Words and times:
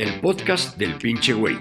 el 0.00 0.18
podcast 0.18 0.78
del 0.78 0.94
pinche 0.94 1.34
güey. 1.34 1.58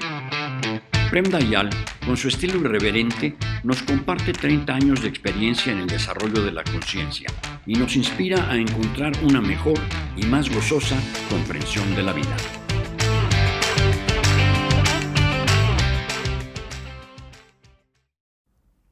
Prem 1.09 1.25
Dayal, 1.25 1.69
con 2.05 2.15
su 2.15 2.29
estilo 2.29 2.57
irreverente, 2.61 3.35
nos 3.65 3.83
comparte 3.83 4.31
30 4.31 4.73
años 4.73 5.01
de 5.01 5.09
experiencia 5.09 5.73
en 5.73 5.79
el 5.79 5.87
desarrollo 5.87 6.41
de 6.45 6.53
la 6.53 6.63
conciencia 6.63 7.27
y 7.65 7.73
nos 7.73 7.97
inspira 7.97 8.49
a 8.49 8.55
encontrar 8.55 9.11
una 9.23 9.41
mejor 9.41 9.77
y 10.15 10.25
más 10.25 10.49
gozosa 10.49 10.95
comprensión 11.29 11.93
de 11.95 12.03
la 12.03 12.13
vida. 12.13 12.37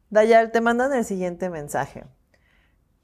Dayal, 0.10 0.52
te 0.52 0.60
mandan 0.60 0.92
el 0.92 1.06
siguiente 1.06 1.50
mensaje. 1.50 2.04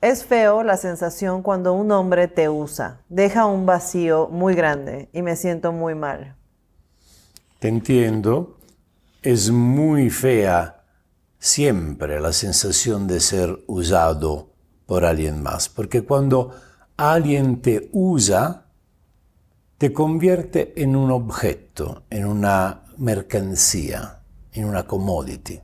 Es 0.03 0.25
feo 0.25 0.63
la 0.63 0.75
sensación 0.75 1.41
cuando 1.41 1.71
un 1.71 1.89
hombre 1.93 2.27
te 2.27 2.49
usa, 2.49 2.99
deja 3.07 3.45
un 3.45 3.65
vacío 3.65 4.27
muy 4.27 4.53
grande 4.53 5.07
y 5.13 5.21
me 5.21 5.37
siento 5.37 5.71
muy 5.71 5.95
mal. 5.95 6.35
Te 7.59 7.69
entiendo, 7.69 8.57
es 9.21 9.49
muy 9.49 10.09
fea 10.09 10.83
siempre 11.39 12.19
la 12.19 12.33
sensación 12.33 13.07
de 13.07 13.21
ser 13.21 13.63
usado 13.65 14.49
por 14.87 15.05
alguien 15.05 15.41
más, 15.41 15.69
porque 15.69 16.01
cuando 16.01 16.53
alguien 16.97 17.61
te 17.61 17.89
usa, 17.93 18.65
te 19.77 19.93
convierte 19.93 20.73
en 20.83 20.97
un 20.97 21.11
objeto, 21.11 22.03
en 22.09 22.25
una 22.25 22.83
mercancía, 22.97 24.19
en 24.51 24.65
una 24.65 24.85
commodity. 24.85 25.61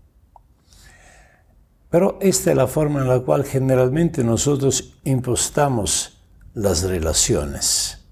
Pero 1.90 2.18
esta 2.22 2.52
es 2.52 2.58
la 2.58 2.68
forma 2.68 3.02
en 3.02 3.08
la 3.08 3.20
cual 3.20 3.44
generalmente 3.44 4.24
nosotros 4.24 5.00
impostamos 5.04 6.22
las 6.54 6.84
relaciones. 6.84 8.06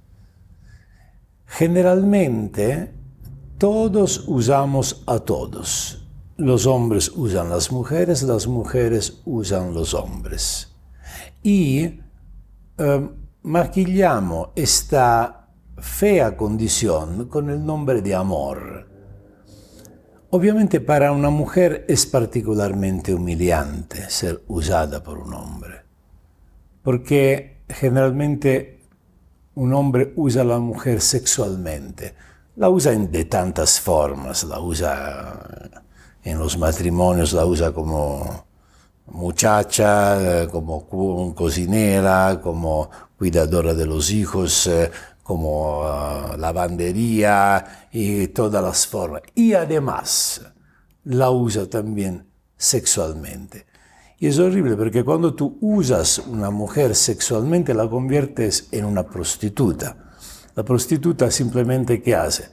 Generalmente 1.46 2.94
todos 3.58 4.26
usamos 4.28 5.04
a 5.06 5.20
todos. 5.20 6.04
Los 6.38 6.66
hombres 6.66 7.12
usan 7.16 7.50
las 7.50 7.72
mujeres, 7.72 8.24
las 8.24 8.48
mujeres 8.48 9.22
usan 9.26 9.74
los 9.74 9.94
hombres. 9.94 10.76
Y 11.42 12.00
eh, 12.78 13.10
maquillamos 13.44 14.50
esta 14.56 15.50
fea 15.78 16.36
condición 16.36 17.28
con 17.28 17.50
el 17.50 17.66
nombre 17.66 18.02
de 18.02 18.14
amor. 18.14 18.87
Obviamente 20.30 20.82
para 20.82 21.14
una 21.14 21.30
mujer 21.30 21.86
es 21.88 22.06
particularmente 22.06 23.14
humillante 23.14 24.10
ser 24.10 24.44
usada 24.48 25.02
por 25.02 25.20
un 25.20 25.34
hombre, 25.34 25.84
porque 26.84 27.62
generalmente 27.70 28.82
un 29.56 29.74
hombre 29.74 30.12
usa 30.18 30.42
a 30.42 30.46
la 30.46 30.60
mujer 30.60 31.00
sexualmente, 31.00 32.14
la 32.58 32.70
usa 32.70 32.92
de 32.92 33.26
tantas 33.26 33.80
formas, 33.80 34.44
la 34.44 34.60
usa 34.60 35.72
en 36.24 36.38
los 36.38 36.58
matrimonios, 36.58 37.32
la 37.32 37.46
usa 37.46 37.72
como 37.72 38.48
muchacha, 39.06 40.46
como 40.52 41.34
cocinera, 41.34 42.42
como 42.44 42.90
cuidadora 43.18 43.74
de 43.74 43.86
los 43.86 44.12
hijos, 44.12 44.68
eh, 44.68 44.92
como 45.28 45.82
uh, 45.82 46.38
lavandería 46.38 47.90
y 47.92 48.28
todas 48.28 48.64
las 48.64 48.88
formas. 48.88 49.24
Y 49.36 49.54
además 49.54 50.42
la 51.04 51.32
usa 51.32 51.70
también 51.70 52.26
sexualmente. 52.56 53.66
Y 54.20 54.28
es 54.28 54.40
horrible 54.40 54.78
porque 54.78 55.04
cuando 55.04 55.34
tú 55.34 55.58
usas 55.60 56.20
una 56.20 56.50
mujer 56.50 56.96
sexualmente 56.96 57.74
la 57.74 57.90
conviertes 57.90 58.70
en 58.72 58.86
una 58.86 59.04
prostituta. 59.04 59.98
La 60.56 60.64
prostituta 60.64 61.30
simplemente 61.30 62.02
¿qué 62.02 62.16
hace? 62.16 62.50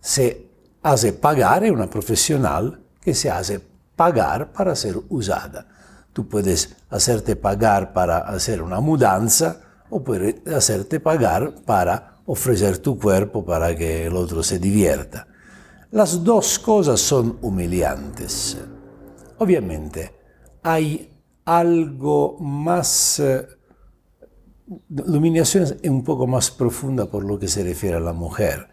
Se 0.00 0.48
hace 0.82 1.12
pagar, 1.12 1.70
una 1.70 1.88
profesional 1.88 2.80
que 3.00 3.14
se 3.14 3.30
hace 3.30 3.60
pagar 3.94 4.52
para 4.52 4.74
ser 4.74 4.96
usada. 5.08 5.68
Tú 6.12 6.28
puedes 6.28 6.74
hacerte 6.90 7.36
pagar 7.36 7.92
para 7.92 8.18
hacer 8.18 8.60
una 8.60 8.80
mudanza, 8.80 9.60
o 9.92 10.02
puede 10.02 10.42
hacerte 10.56 11.00
pagar 11.00 11.54
para 11.66 12.22
ofrecer 12.24 12.78
tu 12.78 12.98
cuerpo 12.98 13.44
para 13.44 13.76
que 13.76 14.06
el 14.06 14.16
otro 14.16 14.42
se 14.42 14.58
divierta. 14.58 15.28
Las 15.90 16.24
dos 16.24 16.58
cosas 16.58 16.98
son 16.98 17.38
humillantes. 17.42 18.56
Obviamente 19.36 20.14
hay 20.62 21.12
algo 21.44 22.38
más... 22.40 23.20
Eh, 23.20 23.46
la 24.88 25.18
humillación 25.18 25.64
es 25.64 25.76
un 25.90 26.02
poco 26.02 26.26
más 26.26 26.50
profunda 26.50 27.04
por 27.04 27.24
lo 27.24 27.38
que 27.38 27.48
se 27.48 27.62
refiere 27.62 27.96
a 27.96 28.00
la 28.00 28.14
mujer. 28.14 28.68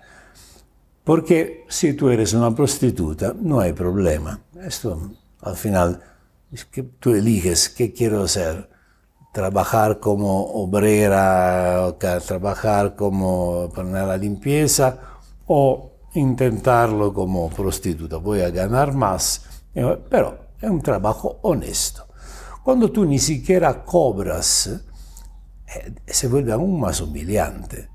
Porque 1.03 1.65
si 1.67 1.95
tú 1.95 2.09
eres 2.09 2.33
una 2.33 2.55
prostituta, 2.55 3.35
no 3.37 3.59
hay 3.59 3.73
problema. 3.73 4.39
Esto 4.61 5.11
al 5.41 5.57
final 5.57 6.01
es 6.49 6.63
que 6.63 6.83
tú 6.83 7.13
eliges 7.13 7.67
qué 7.67 7.91
quiero 7.91 8.23
hacer 8.23 8.69
trabajar 9.39 10.01
como 10.01 10.47
obrera, 10.51 11.95
trabajar 11.97 12.93
como 12.93 13.69
para 13.73 14.05
la 14.05 14.17
limpieza 14.17 14.99
o 15.47 15.93
intentarlo 16.15 17.13
como 17.13 17.49
prostituta. 17.49 18.17
Voy 18.17 18.41
a 18.41 18.49
ganar 18.49 18.93
más, 18.93 19.45
eh, 19.73 19.97
pero 20.09 20.37
es 20.59 20.69
un 20.69 20.81
trabajo 20.81 21.39
honesto. 21.43 22.05
Cuando 22.61 22.91
tú 22.91 23.05
ni 23.05 23.17
siquiera 23.17 23.85
cobras, 23.85 24.67
eh, 24.67 25.95
se 26.05 26.27
vuelve 26.27 26.51
aún 26.51 26.77
más 26.77 26.99
humillante, 26.99 27.87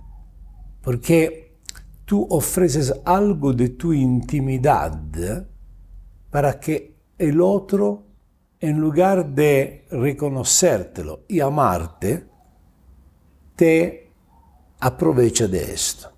porque 0.81 1.59
tú 2.07 2.27
ofreces 2.31 3.03
algo 3.05 3.53
de 3.53 3.69
tu 3.69 3.93
intimidad 3.93 4.99
para 6.31 6.59
que 6.59 6.97
el 7.19 7.39
otro 7.43 8.14
en 8.61 8.79
lugar 8.79 9.27
de 9.27 9.87
reconocértelo 9.91 11.21
y 11.29 11.41
amarte, 11.41 12.27
te 13.57 14.11
aprovecha 14.81 15.47
de 15.47 15.73
esto. 15.73 16.11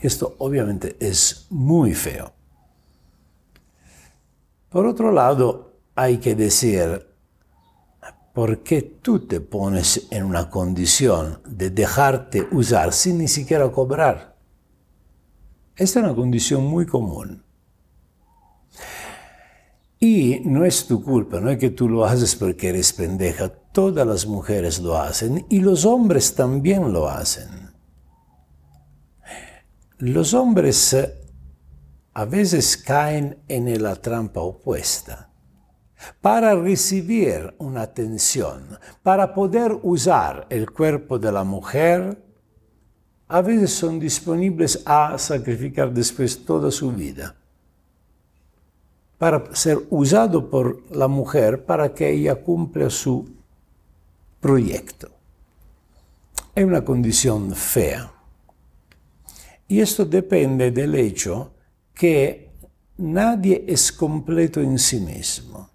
Esto 0.00 0.36
obviamente 0.38 0.96
es 1.00 1.46
muy 1.50 1.94
feo. 1.94 2.32
Por 4.68 4.86
otro 4.86 5.10
lado, 5.10 5.80
hay 5.94 6.18
que 6.18 6.34
decir, 6.34 7.06
¿por 8.34 8.62
qué 8.62 8.82
tú 8.82 9.26
te 9.26 9.40
pones 9.40 10.08
en 10.10 10.24
una 10.24 10.50
condición 10.50 11.40
de 11.46 11.70
dejarte 11.70 12.46
usar 12.52 12.92
sin 12.92 13.18
ni 13.18 13.28
siquiera 13.28 13.70
cobrar? 13.72 14.36
Esta 15.74 16.00
es 16.00 16.04
una 16.04 16.14
condición 16.14 16.64
muy 16.64 16.84
común. 16.84 17.45
Y 19.98 20.40
no 20.44 20.64
es 20.64 20.86
tu 20.86 21.02
culpa, 21.02 21.40
no 21.40 21.50
es 21.50 21.58
que 21.58 21.70
tú 21.70 21.88
lo 21.88 22.04
haces 22.04 22.36
porque 22.36 22.68
eres 22.68 22.92
pendeja, 22.92 23.48
todas 23.48 24.06
las 24.06 24.26
mujeres 24.26 24.78
lo 24.78 24.98
hacen 24.98 25.46
y 25.48 25.60
los 25.60 25.86
hombres 25.86 26.34
también 26.34 26.92
lo 26.92 27.08
hacen. 27.08 27.48
Los 29.98 30.34
hombres 30.34 30.92
eh, 30.92 31.14
a 32.12 32.26
veces 32.26 32.76
caen 32.76 33.38
en 33.48 33.82
la 33.82 33.96
trampa 33.96 34.40
opuesta. 34.40 35.30
Para 36.20 36.54
recibir 36.54 37.54
una 37.56 37.80
atención, 37.80 38.78
para 39.02 39.32
poder 39.32 39.78
usar 39.82 40.46
el 40.50 40.70
cuerpo 40.70 41.18
de 41.18 41.32
la 41.32 41.42
mujer, 41.42 42.22
a 43.28 43.40
veces 43.40 43.72
son 43.72 43.98
disponibles 43.98 44.82
a 44.84 45.16
sacrificar 45.16 45.90
después 45.90 46.44
toda 46.44 46.70
su 46.70 46.92
vida 46.92 47.34
para 49.18 49.54
ser 49.54 49.86
usado 49.90 50.50
por 50.50 50.82
la 50.94 51.08
mujer 51.08 51.64
para 51.64 51.94
que 51.94 52.10
ella 52.10 52.34
cumpla 52.36 52.90
su 52.90 53.28
proyecto. 54.40 55.10
Es 56.54 56.64
una 56.64 56.84
condición 56.84 57.54
fea. 57.54 58.12
Y 59.68 59.80
esto 59.80 60.04
depende 60.04 60.70
del 60.70 60.94
hecho 60.94 61.52
que 61.94 62.52
nadie 62.98 63.64
es 63.66 63.90
completo 63.90 64.60
en 64.60 64.78
sí 64.78 65.00
mismo. 65.00 65.70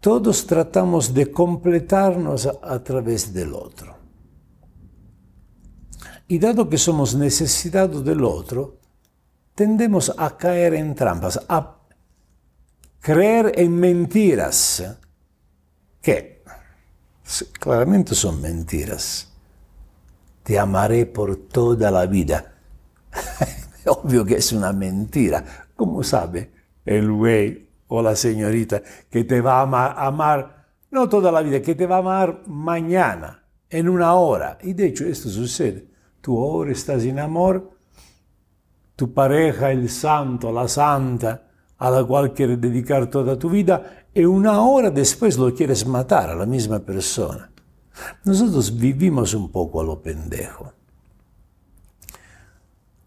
Todos 0.00 0.46
tratamos 0.46 1.12
de 1.12 1.30
completarnos 1.30 2.46
a, 2.46 2.82
través 2.82 3.34
del 3.34 3.52
otro. 3.52 3.96
Y 6.26 6.38
dado 6.38 6.68
que 6.68 6.78
somos 6.78 7.14
necesitados 7.14 8.02
del 8.04 8.24
otro, 8.24 8.79
tendemos 9.60 10.10
a 10.16 10.38
caer 10.38 10.72
en 10.72 10.94
trampas, 10.94 11.38
a 11.46 11.76
creer 12.98 13.52
en 13.56 13.78
mentiras, 13.78 14.82
que 16.00 16.42
claramente 17.58 18.14
son 18.14 18.40
mentiras. 18.40 19.30
Te 20.44 20.58
amaré 20.58 21.04
por 21.04 21.36
toda 21.36 21.90
la 21.90 22.06
vida. 22.06 22.54
Obvio 23.84 24.24
que 24.24 24.36
es 24.36 24.50
una 24.52 24.72
mentira. 24.72 25.44
¿Cómo 25.76 26.02
sabe 26.04 26.50
el 26.86 27.12
güey 27.12 27.68
o 27.88 28.00
la 28.00 28.16
señorita 28.16 28.82
que 29.10 29.24
te 29.24 29.42
va 29.42 29.60
a 29.60 30.06
amar, 30.06 30.68
no 30.90 31.06
toda 31.06 31.30
la 31.30 31.42
vida, 31.42 31.60
que 31.60 31.74
te 31.74 31.86
va 31.86 31.96
a 31.96 31.98
amar 31.98 32.44
mañana, 32.46 33.44
en 33.68 33.90
una 33.90 34.14
hora? 34.14 34.56
Y 34.62 34.72
de 34.72 34.86
hecho 34.86 35.04
esto 35.04 35.28
sucede. 35.28 35.86
tú 36.22 36.38
ahora 36.38 36.72
estás 36.72 37.04
en 37.04 37.18
amor, 37.18 37.79
tu 39.00 39.14
pareja, 39.14 39.70
el 39.70 39.88
santo, 39.88 40.52
la 40.52 40.68
santa, 40.68 41.42
a 41.78 41.90
la 41.90 42.04
cual 42.04 42.34
quieres 42.34 42.60
dedicar 42.60 43.08
toda 43.08 43.38
tu 43.38 43.48
vida, 43.48 44.04
y 44.12 44.26
una 44.26 44.60
hora 44.60 44.90
después 44.90 45.38
lo 45.38 45.54
quieres 45.54 45.86
matar 45.86 46.28
a 46.28 46.34
la 46.34 46.44
misma 46.44 46.80
persona. 46.80 47.50
Nosotros 48.26 48.76
vivimos 48.76 49.32
un 49.32 49.50
poco 49.50 49.80
a 49.80 49.84
lo 49.84 50.02
pendejo. 50.02 50.74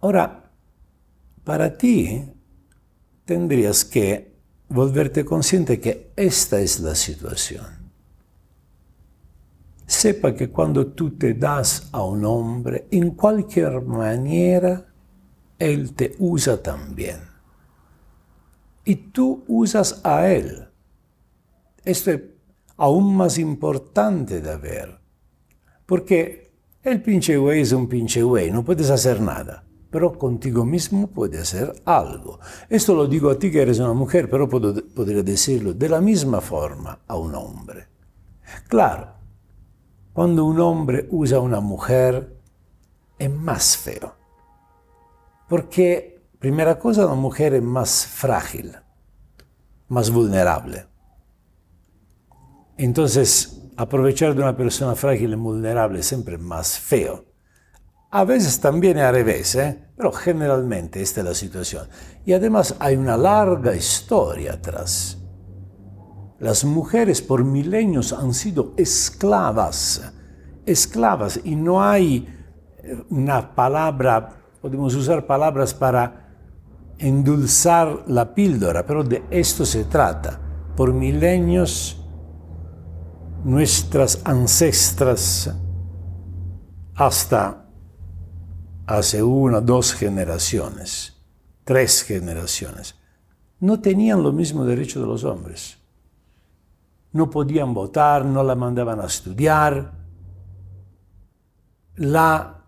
Ahora, 0.02 0.50
para 1.44 1.78
ti 1.78 2.24
tendrías 3.24 3.86
que 3.86 4.34
volverte 4.70 5.24
consciente 5.24 5.80
que 5.80 6.12
esta 6.16 6.60
es 6.60 6.80
la 6.80 6.96
situación. 6.96 7.68
Sepa 9.86 10.34
que 10.34 10.50
cuando 10.50 10.88
tú 10.88 11.12
te 11.12 11.36
das 11.36 11.88
a 11.92 12.04
un 12.04 12.26
hombre, 12.26 12.88
en 12.90 13.12
cualquier 13.12 13.80
manera, 13.84 14.88
él 15.64 15.94
te 15.94 16.16
usa 16.20 16.62
también. 16.62 17.22
Y 18.86 18.96
tú 18.96 19.44
usas 19.48 20.02
a 20.04 20.28
él. 20.28 20.68
Esto 21.86 22.12
es 22.12 22.22
aún 22.78 23.16
más 23.16 23.38
importante 23.38 24.42
de 24.42 24.58
ver. 24.58 25.00
Porque 25.86 26.52
el 26.84 27.02
pinche 27.02 27.38
güey 27.38 27.62
es 27.62 27.72
un 27.72 27.88
pinche 27.88 28.24
güey, 28.24 28.52
no 28.52 28.64
puedes 28.66 28.90
hacer 28.90 29.22
nada. 29.22 29.64
Pero 29.90 30.18
contigo 30.18 30.66
mismo 30.66 31.08
puedes 31.08 31.42
hacer 31.42 31.74
algo. 31.86 32.40
Esto 32.68 32.96
lo 32.96 33.08
digo 33.08 33.30
a 33.30 33.38
ti 33.38 33.52
que 33.52 33.62
eres 33.62 33.80
una 33.80 33.94
mujer, 33.94 34.30
pero 34.30 34.50
podría 34.50 35.22
decirlo 35.22 35.74
de 35.74 35.88
la 35.88 36.02
misma 36.02 36.42
forma 36.42 37.00
a 37.08 37.16
un 37.16 37.36
hombre. 37.36 37.88
Claro, 38.68 39.14
cuando 40.12 40.46
un 40.46 40.60
hombre 40.60 41.08
usa 41.12 41.38
a 41.38 41.42
una 41.42 41.60
mujer 41.60 42.38
es 43.20 43.32
más 43.32 43.78
feo. 43.78 44.23
Porque, 45.54 46.20
primera 46.40 46.80
cosa, 46.80 47.06
la 47.06 47.14
mujer 47.14 47.54
es 47.54 47.62
más 47.62 48.08
frágil, 48.08 48.76
más 49.88 50.10
vulnerable. 50.10 50.88
Entonces, 52.76 53.62
aprovechar 53.78 54.34
de 54.34 54.42
una 54.42 54.58
persona 54.58 54.96
frágil 54.96 55.34
y 55.34 55.36
vulnerable 55.36 56.00
es 56.00 56.08
siempre 56.08 56.40
más 56.40 56.80
feo. 56.80 57.26
A 58.10 58.24
veces 58.24 58.60
también 58.60 58.98
al 58.98 59.14
revés, 59.14 59.54
¿eh? 59.54 59.92
pero 59.96 60.12
generalmente 60.12 61.04
esta 61.04 61.22
es 61.22 61.28
la 61.28 61.36
situación. 61.36 61.88
Y 62.26 62.34
además 62.34 62.76
hay 62.80 62.96
una 62.96 63.16
larga 63.16 63.76
historia 63.76 64.54
atrás. 64.54 65.20
Las 66.40 66.66
mujeres 66.66 67.22
por 67.22 67.44
milenios 67.44 68.12
han 68.12 68.34
sido 68.34 68.74
esclavas, 68.76 70.02
esclavas, 70.66 71.40
y 71.44 71.56
no 71.56 71.84
hay 71.84 72.28
eh, 72.80 73.04
una 73.12 73.54
palabra, 73.54 74.40
podemos 74.64 74.96
usar 74.96 75.28
palabras 75.28 75.76
para 75.76 76.32
endulzar 76.98 78.06
la 78.08 78.34
píldora, 78.34 78.84
pero 78.84 79.04
de 79.04 79.24
esto 79.30 79.64
se 79.64 79.84
trata. 79.84 80.40
Por 80.76 80.92
milenios, 80.92 82.02
nuestras 83.44 84.22
ancestras, 84.26 85.54
hasta 86.96 87.68
hace 88.88 89.22
una, 89.22 89.62
dos 89.62 89.94
generaciones, 89.94 91.22
tres 91.64 92.02
generaciones, 92.02 92.96
no 93.60 93.80
tenían 93.80 94.24
lo 94.24 94.32
mismo 94.32 94.66
derecho 94.66 95.00
de 95.00 95.06
los 95.06 95.24
hombres 95.24 95.84
no 97.14 97.30
podían 97.30 97.74
votar, 97.74 98.26
no 98.26 98.44
la 98.44 98.56
mandaban 98.56 99.00
a 99.00 99.06
estudiar, 99.06 99.94
la 101.96 102.63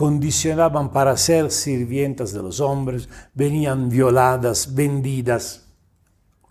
condicionaban 0.00 0.92
para 0.92 1.14
ser 1.18 1.50
sirvientas 1.50 2.32
de 2.32 2.42
los 2.42 2.58
hombres, 2.60 3.06
venían 3.34 3.90
violadas, 3.90 4.74
vendidas. 4.74 5.66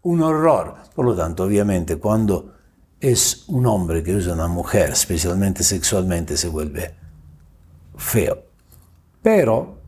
Un 0.03 0.21
horror. 0.21 0.75
Por 0.93 1.05
lo 1.05 1.15
tanto, 1.15 1.45
obviamente, 1.45 1.95
cuando 1.95 2.53
es 2.99 3.45
un 3.47 3.65
hombre 3.65 4.03
que 4.03 4.15
usa 4.15 4.33
una 4.33 4.47
mujer, 4.47 4.91
especialmente 4.91 5.63
sexualmente, 5.63 6.37
se 6.37 6.47
vuelve 6.47 6.93
feo. 7.95 8.37
Pero 9.23 9.79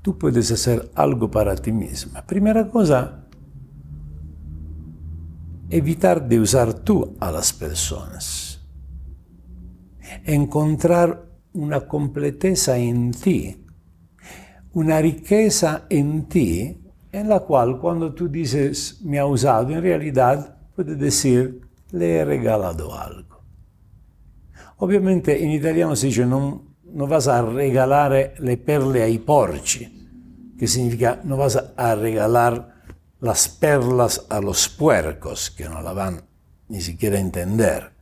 tú 0.00 0.16
puedes 0.16 0.52
hacer 0.52 0.92
algo 0.94 1.28
para 1.28 1.56
ti 1.56 1.72
misma. 1.72 2.22
Primera 2.24 2.68
cosa, 2.68 3.24
evitar 5.68 6.28
de 6.28 6.38
usar 6.38 6.74
tú 6.74 7.16
a 7.18 7.32
las 7.32 7.52
personas. 7.52 8.60
Encontrar 10.24 11.33
una 11.54 11.86
completeza 11.86 12.76
en 12.76 13.12
ti, 13.12 13.64
una 14.72 15.00
riqueza 15.00 15.86
en 15.88 16.28
ti, 16.28 16.80
en 17.12 17.28
la 17.28 17.40
cual 17.40 17.78
cuando 17.78 18.12
tú 18.12 18.28
dices 18.28 19.00
me 19.04 19.18
ha 19.18 19.26
usado, 19.26 19.70
en 19.70 19.82
realidad 19.82 20.58
puedes 20.74 20.98
decir 20.98 21.60
le 21.92 22.16
he 22.16 22.24
regalado 22.24 22.98
algo. 22.98 23.42
Obviamente 24.78 25.44
en 25.44 25.52
italiano 25.52 25.94
se 25.94 26.08
dice 26.08 26.26
no, 26.26 26.74
no 26.92 27.06
vas 27.06 27.28
a 27.28 27.40
regalar 27.42 28.34
le 28.38 28.56
perle 28.56 29.02
ai 29.02 29.18
porci, 29.18 30.54
que 30.58 30.66
significa 30.66 31.20
no 31.22 31.36
vas 31.36 31.56
a 31.76 31.94
regalar 31.94 32.74
las 33.20 33.48
perlas 33.48 34.26
a 34.28 34.40
los 34.40 34.68
puercos 34.68 35.50
que 35.50 35.68
no 35.68 35.80
la 35.80 35.92
van 35.92 36.20
ni 36.68 36.80
siquiera 36.80 37.16
a 37.16 37.20
entender. 37.20 37.93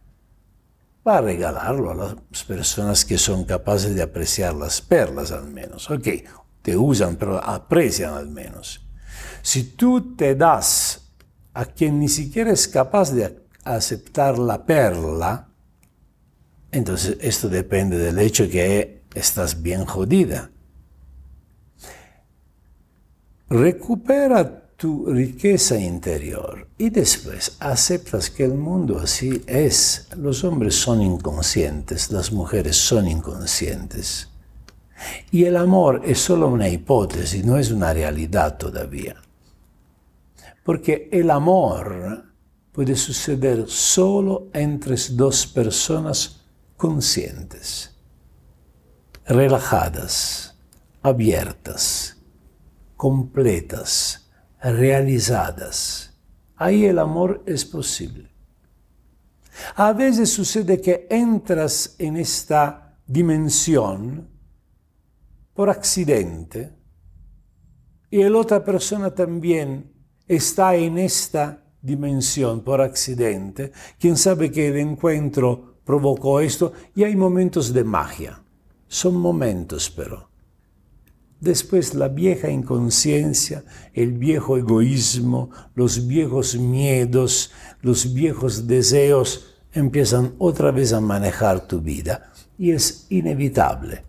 Va 1.06 1.18
a 1.18 1.20
regalarlo 1.20 1.90
a 1.90 1.94
las 1.94 2.44
personas 2.44 3.04
que 3.04 3.18
son 3.18 3.44
capaces 3.44 3.94
de 3.94 4.02
apreciar 4.02 4.54
las 4.54 4.80
perlas 4.80 5.32
al 5.32 5.48
menos. 5.48 5.90
Ok, 5.90 6.08
te 6.62 6.76
usan, 6.76 7.16
pero 7.16 7.42
aprecian 7.42 8.14
al 8.14 8.28
menos. 8.28 8.86
Si 9.42 9.64
tú 9.64 10.14
te 10.14 10.36
das 10.36 11.10
a 11.54 11.64
quien 11.64 11.98
ni 11.98 12.08
siquiera 12.08 12.52
es 12.52 12.68
capaz 12.68 13.12
de 13.12 13.42
aceptar 13.64 14.38
la 14.38 14.64
perla, 14.64 15.48
entonces 16.70 17.18
esto 17.20 17.48
depende 17.48 17.98
del 17.98 18.18
hecho 18.18 18.48
que 18.48 19.02
estás 19.14 19.60
bien 19.60 19.84
jodida. 19.84 20.50
Recupera 23.50 24.61
tu 24.82 25.06
riqueza 25.06 25.78
interior 25.78 26.66
y 26.76 26.90
después 26.90 27.56
aceptas 27.60 28.28
que 28.30 28.42
el 28.42 28.54
mundo 28.54 28.98
así 28.98 29.40
es. 29.46 30.08
Los 30.16 30.42
hombres 30.42 30.74
son 30.74 31.00
inconscientes, 31.00 32.10
las 32.10 32.32
mujeres 32.32 32.78
son 32.78 33.06
inconscientes. 33.06 34.28
Y 35.30 35.44
el 35.44 35.56
amor 35.56 36.02
es 36.04 36.18
solo 36.18 36.48
una 36.48 36.68
hipótesis, 36.68 37.44
no 37.44 37.58
es 37.58 37.70
una 37.70 37.94
realidad 37.94 38.58
todavía. 38.58 39.14
Porque 40.64 41.08
el 41.12 41.30
amor 41.30 42.24
puede 42.72 42.96
suceder 42.96 43.68
solo 43.68 44.48
entre 44.52 44.96
dos 45.10 45.46
personas 45.46 46.40
conscientes, 46.76 47.94
relajadas, 49.26 50.56
abiertas, 51.04 52.16
completas 52.96 54.21
realizadas. 54.62 56.16
Ahí 56.56 56.84
el 56.84 56.98
amor 56.98 57.42
es 57.46 57.64
posible. 57.64 58.30
A 59.76 59.92
veces 59.92 60.32
sucede 60.32 60.80
que 60.80 61.06
entras 61.10 61.96
en 61.98 62.16
esta 62.16 62.96
dimensión 63.06 64.28
por 65.52 65.68
accidente 65.68 66.72
y 68.10 68.22
la 68.22 68.38
otra 68.38 68.64
persona 68.64 69.14
también 69.14 69.92
está 70.26 70.74
en 70.76 70.98
esta 70.98 71.64
dimensión 71.80 72.62
por 72.62 72.80
accidente. 72.80 73.72
Quién 73.98 74.16
sabe 74.16 74.50
que 74.50 74.68
el 74.68 74.78
encuentro 74.78 75.78
provocó 75.84 76.40
esto 76.40 76.72
y 76.94 77.04
hay 77.04 77.16
momentos 77.16 77.72
de 77.72 77.84
magia. 77.84 78.42
Son 78.86 79.16
momentos, 79.16 79.90
pero. 79.90 80.31
Después 81.42 81.94
la 81.94 82.06
vieja 82.06 82.48
inconsciencia, 82.50 83.64
el 83.94 84.12
viejo 84.12 84.56
egoísmo, 84.56 85.50
los 85.74 86.06
viejos 86.06 86.54
miedos, 86.54 87.50
los 87.80 88.14
viejos 88.14 88.68
deseos 88.68 89.56
empiezan 89.72 90.36
otra 90.38 90.70
vez 90.70 90.92
a 90.92 91.00
manejar 91.00 91.66
tu 91.66 91.80
vida 91.80 92.32
y 92.56 92.70
es 92.70 93.06
inevitable 93.08 94.04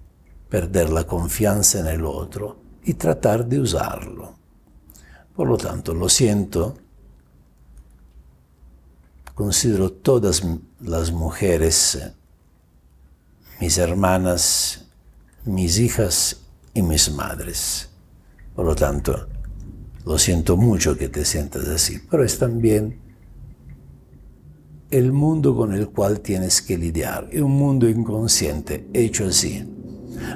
perder 0.48 0.92
la 0.92 1.08
confianza 1.08 1.80
en 1.80 1.88
el 1.88 2.06
otro 2.06 2.56
y 2.84 2.94
tratar 2.94 3.48
de 3.48 3.62
usarlo. 3.62 4.36
Por 5.36 5.48
lo 5.48 5.58
tanto, 5.58 5.96
lo 5.96 6.10
siento, 6.10 6.78
considero 9.34 9.92
todas 9.92 10.44
las 10.82 11.12
mujeres 11.12 12.12
mis 13.60 13.80
hermanas, 13.80 14.86
mis 15.46 15.80
hijas 15.80 16.43
y 16.74 16.82
mis 16.82 17.12
madres. 17.12 17.89
Por 18.56 18.65
lo 18.65 18.75
tanto, 18.75 19.27
lo 20.06 20.18
siento 20.18 20.58
mucho 20.58 20.98
que 20.98 21.10
te 21.10 21.25
sientas 21.25 21.68
así, 21.68 22.00
pero 22.10 22.24
es 22.24 22.38
también 22.38 23.01
el 24.92 25.12
mundo 25.12 25.56
con 25.56 25.74
el 25.74 25.89
cual 25.89 26.20
tienes 26.20 26.62
que 26.62 26.77
lidiar, 26.77 27.27
es 27.32 27.42
un 27.42 27.53
mundo 27.53 27.89
inconsciente, 27.89 28.88
hecho 28.94 29.25
así. 29.25 29.68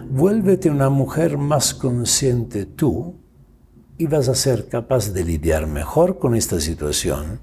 Vuélvete 0.10 0.70
una 0.70 0.89
mujer 0.89 1.38
más 1.38 1.74
consciente 1.74 2.65
tú 2.65 3.15
y 3.98 4.08
vas 4.08 4.27
a 4.29 4.36
ser 4.36 4.67
capaz 4.67 5.12
de 5.13 5.24
lidiar 5.24 5.67
mejor 5.67 6.17
con 6.17 6.36
esta 6.36 6.60
situación 6.60 7.39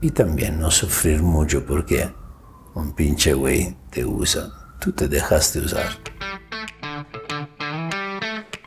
y 0.00 0.10
también 0.10 0.60
no 0.60 0.70
sufrir 0.70 1.22
mucho 1.22 1.64
porque 1.64 2.12
un 2.74 2.92
pinche 2.92 3.32
güey 3.32 3.76
te 3.90 4.04
usa, 4.04 4.52
tú 4.78 4.92
te 4.92 5.08
dejaste 5.08 5.60
usar. 5.60 6.15